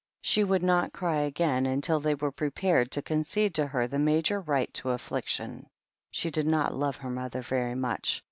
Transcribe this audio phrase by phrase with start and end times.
[0.23, 4.41] She would not cry again until they were prepared to concede to her the major
[4.41, 5.65] right to aiffliction!
[6.09, 8.19] She did not love her mother very much.